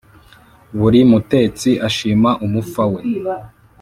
[0.79, 3.01] buri mutetsi ashima umufa we